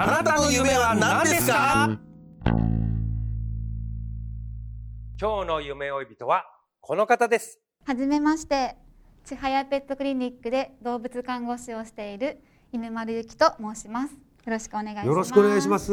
[0.00, 1.98] あなたの夢は何ですか？
[5.20, 6.44] 今日の夢追い人は
[6.80, 7.58] この方です。
[7.84, 8.76] はじめまして。
[9.24, 12.38] ちはやペットクリニックで動物看護師をしている
[12.72, 14.12] 犬丸ゆきと申します。
[14.12, 15.06] よろしくお願いします。
[15.08, 15.92] よろしくお願いします。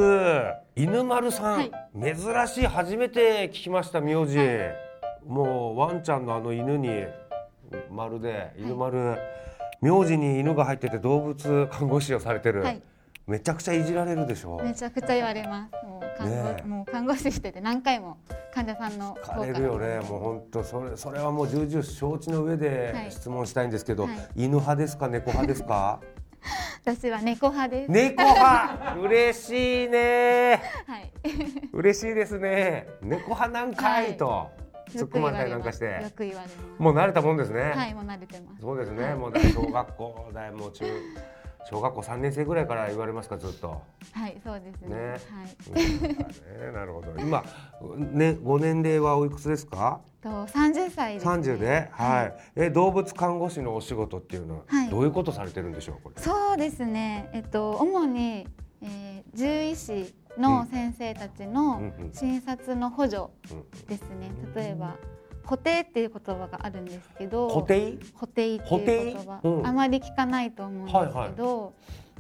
[0.76, 1.72] 犬丸さん、はい。
[1.96, 2.16] 珍
[2.48, 4.38] しい初めて聞きました名字、
[5.26, 7.06] もうワンちゃんのあの犬に
[7.90, 9.18] 丸で犬丸、
[9.82, 12.84] 名字に犬が入ってて動物看護師をされてる、はい
[13.28, 14.62] めちゃくちゃいじられるでしょ。
[14.64, 15.86] めちゃくちゃ言われます。
[15.86, 16.64] もう看護、ねえ。
[16.64, 18.18] もう看護師してて何回も
[18.54, 20.00] 患者さんの疲れるよね。
[20.08, 23.12] もう本当それそれはもう重々承知の上ではい。
[23.12, 24.18] 質問したいんですけど、はい。
[24.36, 26.00] 犬派ですか猫派ですか？
[26.86, 28.96] 私は猫派です、猫派。
[29.02, 30.62] 嬉しいね。
[30.86, 31.12] はい。
[31.74, 32.88] 嬉しいですね。
[33.02, 34.16] 猫派なんかい。
[34.18, 34.52] と、
[34.92, 36.00] 突よっ込まれたりなんかして。
[36.78, 38.62] もう慣れたもんですね、はいもう慣れてます。
[38.62, 40.86] そうですね、はいもうだから小学校だもう中
[41.70, 43.82] 小学校3年生ぐらいから言われますかずっと。
[44.14, 44.96] はいそうですね。
[44.96, 45.10] ね。
[45.10, 45.20] はい。
[45.68, 46.02] うん
[46.68, 47.08] ねなるほど。
[47.20, 47.44] 今
[48.12, 50.00] ねご年齢はおいくつですか？
[50.22, 54.90] と30歳です、ね、30で、はい、え動物看護師のお仕事っていうのは、はい。
[54.90, 56.22] どういうことされてるんでしょうこれ？
[56.22, 57.30] そうですね。
[57.34, 58.48] えっと主に、
[58.82, 62.12] えー、獣医師の先生たちうんのうん。
[62.14, 63.18] 診察の補助
[63.52, 63.88] うん。
[63.88, 64.32] ですね。
[64.56, 64.96] 例えば
[65.46, 67.98] 補定っていう言葉があるんですけど、固定？
[68.14, 69.68] 補定っていう言葉、うん。
[69.68, 71.74] あまり聞かないと思うんですけど。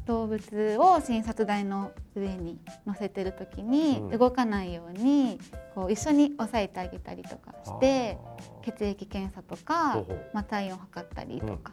[0.06, 4.18] 動物を診察台の上に乗せてる時にうん。
[4.20, 5.40] 動かないように
[5.74, 8.20] こう一緒に押さえてあげたりとかして
[8.62, 11.72] 血液検査とかまあ、体温を測ったりとか、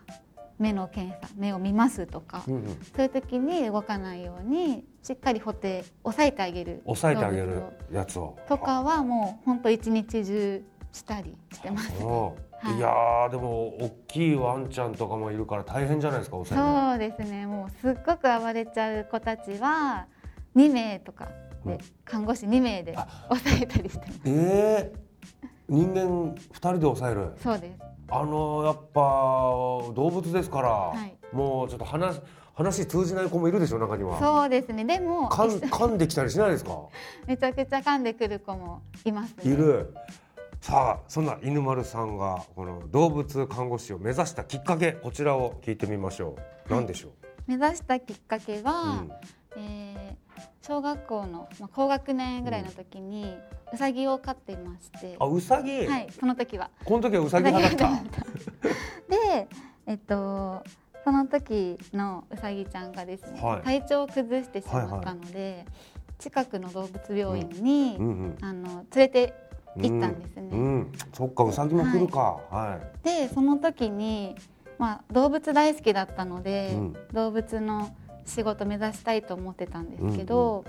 [0.58, 6.80] 目の検査目を見ますとか、うんうん、そういう時に動かないようにしっかり補定押さえてあげる。
[6.86, 8.38] 抑えてあげるやつを。
[8.48, 12.76] とかはもう本当一日中したりしてます、はい。
[12.76, 17.47] いやーでも大きいワンちゃんとかもいるから大変じゃないですか抑えるのそうですね。
[17.47, 20.06] もうすっごく暴れちゃう子たちは
[20.54, 21.28] 2名とか
[21.64, 21.78] で、うん。
[22.04, 22.97] 看護師2名で
[23.28, 24.20] 抑えたりしてます。
[24.26, 27.32] えー、人間2人で抑える。
[27.42, 27.78] そうです。
[28.10, 29.00] あのやっぱ
[29.94, 31.16] 動物ですから、い。
[31.34, 32.20] もうちょっと話
[32.54, 34.19] 話通じない子もいるでしょ中には。
[34.19, 34.84] そうですね。
[34.84, 36.78] でも噛んできたりしないですか？
[37.26, 39.50] めちゃくちゃ噛んでくる子もいますね。
[39.50, 39.94] いる
[40.62, 46.36] さあそんな犬丸さんがこの動物看護師を目指したきっかけこちらを聞いてみましょ
[46.68, 46.72] う。
[46.72, 47.08] 何でしょ
[47.48, 49.04] 目指したきっかけう、は、
[49.56, 50.22] えー
[50.62, 53.36] 小学校の、まあ、高学年ぐらいの時に
[53.72, 56.70] うさぎを飼っていまして、あうさぎ、はい、その時は。
[56.84, 58.30] この時はうさぎ派だっうさぎ派
[59.08, 59.48] で、
[59.86, 60.62] えっと、
[61.04, 63.62] その時のうさぎちゃんがですね、はい。
[63.62, 65.66] 体調を崩してしまったので、
[66.18, 68.36] 近くの動物病院に、たうんうん。
[68.40, 69.34] あの連れて
[69.76, 70.48] 行ったんですね。
[70.52, 72.40] うん、うんそっかうさぎも来るか。
[72.50, 74.36] はい、でその時に、
[74.78, 76.96] まあ、動物大好きだったので、うん。
[77.12, 77.94] 動物の
[78.24, 80.64] 仕事目指したいと思ってたんですけど、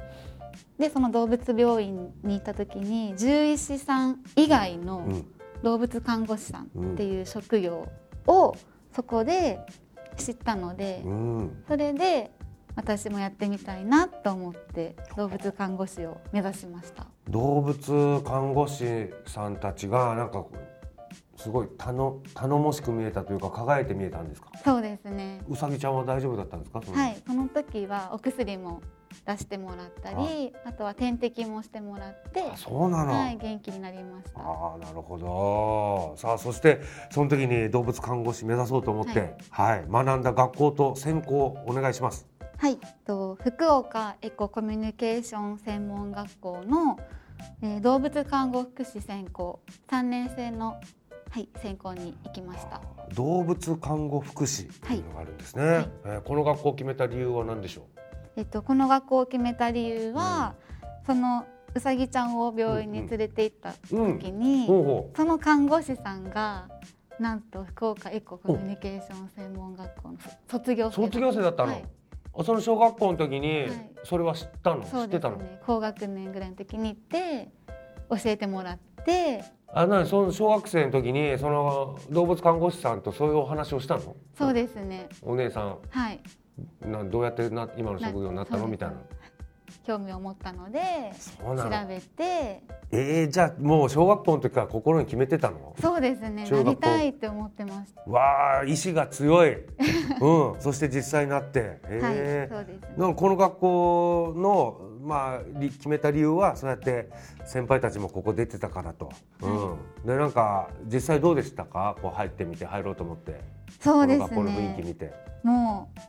[0.78, 5.26] でその動物病院に行った時に獣医師さん以外のうん。
[5.64, 7.88] 動物看護師さんっていう職業
[8.28, 8.56] を
[8.94, 9.62] そこで
[10.18, 11.64] 知ったので、うん。
[11.68, 12.32] それで
[12.76, 17.08] 私もやってみたいなと思って動物看護師を目指しました。
[17.30, 18.86] 動物看護師
[19.26, 20.46] さんたちがなんか
[21.38, 24.50] すごい頼頼もしく見えたというか輝いて見えたんですか？
[24.64, 25.42] そうですね。
[25.50, 26.82] うさぎちゃんは大丈夫だったんですか？
[26.84, 28.82] そのはい、その時はお薬も
[29.26, 34.40] 出してもらったり、あとは点滴もしてもらって、あそうなの、はい、元気になりました。
[34.40, 36.16] ああなるほど。
[36.18, 36.82] さあそして
[37.12, 39.86] その時に動物看護師目指そうと思って、はい。
[39.90, 42.28] 学んだ学校と専攻をお願いします
[42.64, 46.98] はい、と福岡エココミュニケーション専門学校の、
[47.62, 50.80] えー動物看護福祉専攻3年生の
[51.30, 52.82] はい専攻に行きました。
[53.16, 55.90] 動物看護福祉というのがあるんですね、はい。
[56.06, 57.86] えーこの学校を決めた理由は何でしょ
[58.38, 60.56] えっとこの学校を決めた理由は、
[61.06, 61.46] その
[61.76, 66.70] うさぎちゃんを病院に連れて行った時に、ほうほその看護師さんが
[67.20, 70.18] なんと福岡エココミュニケーション専門学校の
[70.50, 71.86] 卒業う生卒業生だったの、はい
[72.36, 73.90] あその小学校の時にはい。
[74.04, 75.38] それは知ったの、知そうですってたの？
[75.38, 77.50] ね高学年ぐらいの時に行って
[78.10, 79.44] 教えてもらって。
[79.76, 84.16] あなにその小学生の時にその動物看護師さんとそういうお話をしたの？
[84.38, 85.10] そうですね。
[85.22, 85.78] お姉さん。
[85.90, 86.22] はい。
[86.82, 88.68] などうやってな今の職業になったの？
[88.68, 88.96] みたいな
[89.86, 91.56] 興味を持ったので調
[91.88, 92.62] べて。
[92.96, 95.76] えー、じゃあもう小学校の時から心に決めてたの？
[95.82, 96.48] そうですね。
[96.50, 98.02] なりたいって思ってました。
[98.10, 99.56] わあ意志が強い、
[100.22, 103.16] うん、そして実際になって、えはいそうです。
[103.16, 107.10] この学校の、まあ、り決めた理由はそうやって
[107.46, 109.12] 先輩たちもここ出てたからと、
[109.42, 109.48] う
[110.04, 111.96] ん、でなんか実際どうでしたか？
[112.02, 113.42] こう入ってみて入ろうと思って。
[113.80, 115.14] そうですこの学校の雰囲気ね見て。
[115.44, 116.00] もう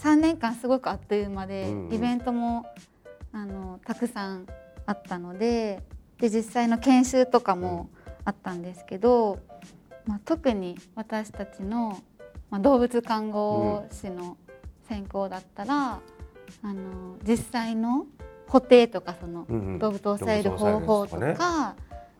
[0.00, 1.94] 3年間すごくあっという間で、うんうん。
[1.94, 2.66] イベントも
[3.32, 4.46] あのたくさん
[4.86, 5.82] あったので
[6.18, 7.88] で実際の研修とかも
[8.24, 9.38] あったんですけど、
[10.06, 12.02] まあ、特に私たちの、
[12.50, 14.36] まあ、動物看護師の
[14.88, 16.00] 専攻だったら、
[16.62, 18.06] あの実際の
[18.48, 19.78] 補定とかそのうんうん。
[19.78, 21.74] 動物を抑える方法とか、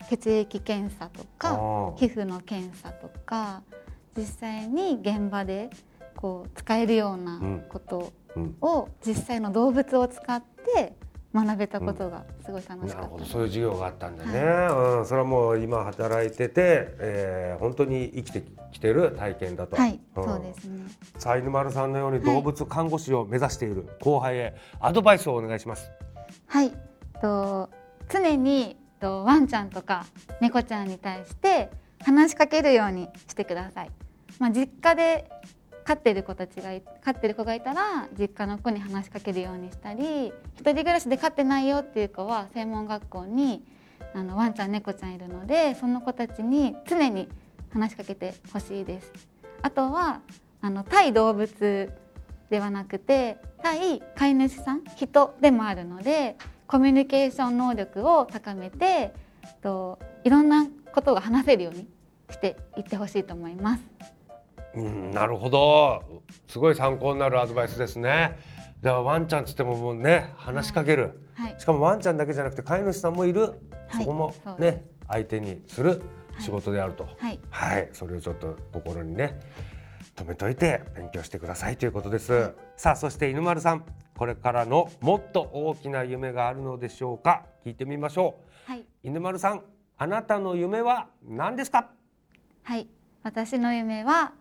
[0.09, 1.97] 血液検査とあかー。
[1.97, 3.61] 皮膚の検査とか
[4.17, 5.69] 実際に現場で
[6.15, 8.55] こう使えるようなことうん。
[8.61, 10.41] を実際の動物を使っ
[10.75, 10.95] て
[11.33, 13.09] 学べたことがすごい楽しなるほど。
[13.09, 13.31] かったです。
[13.31, 14.39] そういう授業があったんだね、
[14.99, 16.53] うん、それはもう今働いてて、
[16.99, 19.75] えー、本当に生きてきてる体験だと。
[19.75, 20.01] はい、ん。
[20.15, 20.83] そうですね。
[21.17, 25.91] さあ犬丸さんのように動物看護師を目指している後輩へアドバイスをお願いします。
[26.47, 26.71] はい、
[27.21, 27.69] と
[28.09, 30.05] 常にとワンちゃんとか
[30.41, 31.69] 猫ちゃんに対して
[32.03, 33.91] 話しかけるようにしてください。
[34.39, 35.29] まあ実家で
[35.83, 36.69] 飼ってる子たちが
[37.03, 43.63] 飼ってる子がいたら実家の子に話しかけるようにしたり一人暮らしで飼ってないよっていう子は専門学校に
[44.13, 47.27] あのワンちゃん猫ちゃんいるのでその子たちに常に
[47.71, 49.11] 話しかけてほしいです。
[49.61, 50.21] あとは
[50.61, 51.91] あの対動物
[52.49, 56.35] ではなくて対飼い主さん人でもあるので
[56.67, 59.13] コミュニケーション能力を高めて
[59.61, 61.87] といろんなことが話せるように
[62.29, 63.83] していってほしいと思います。
[64.75, 66.23] うんなるほど。
[66.47, 68.37] すごい参考になるアドバイスですね。
[68.81, 71.55] だからワンちゃんつってももうね話しかける、はい。
[71.59, 73.53] しかもワンちゃんだけじゃなくて飼い主さんもいる、はい。
[73.99, 76.01] そこもね相手にする
[76.39, 77.07] 仕事であると。
[77.17, 77.39] はい。
[77.49, 79.39] はい、それをちょっと心にね
[80.15, 82.53] 止めといて勉強してくださいということです、はい。
[82.75, 83.85] さあそして犬丸さん。
[84.17, 87.45] これからのもっと大きな夢があるのでしょうか？
[87.65, 88.35] 聞いてみましょ
[88.67, 88.71] う。
[88.71, 88.85] はい。
[89.03, 89.63] 犬丸さん
[89.97, 91.89] あなたの夢は何ですか？
[92.63, 92.87] はい。
[93.23, 94.33] 私の夢は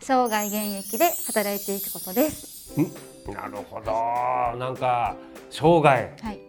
[0.00, 0.54] 生涯現
[0.88, 2.80] 役で働いていくことです。
[2.80, 2.84] ん。
[3.32, 4.58] なるほど。
[4.58, 5.16] なんか
[5.50, 6.12] 生涯。
[6.22, 6.40] はい。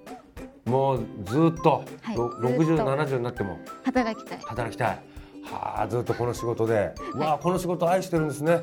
[0.65, 2.15] もうずっと、はい。
[2.15, 2.83] ろずっと。
[2.83, 3.59] 6070になっても。
[3.83, 4.39] 働きたい。
[4.43, 4.99] 働きたい。
[5.43, 8.59] はあずっとこの仕事で、うわあこの仕事愛してるんですね。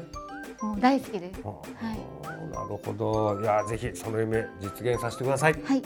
[0.62, 1.40] もう大好きです。
[1.44, 1.56] あは
[1.94, 1.98] い。
[2.22, 3.40] ーなるほど。
[3.40, 5.52] いやぜひその夢実現させてください。
[5.64, 5.82] はい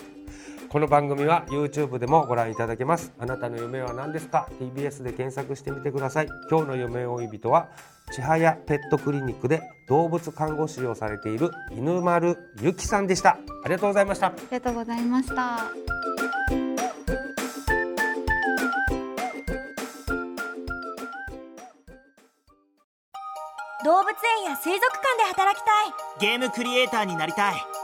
[0.70, 3.12] この番組は YouTube でもご覧いただけます。
[3.18, 6.28] あなたの夢は何ですか？TBS で検索してみてください。
[6.48, 7.70] 今日の夢追い人は
[8.12, 13.30] 千早ペットクリニックで動物看護師をされている犬丸ゆきさんでした。
[13.30, 14.28] ありがとうございました。
[14.28, 15.34] ありがとうございました。
[23.84, 26.30] 動物園や水族館で働きたい。
[26.30, 27.69] ゲームクリエイターになりたい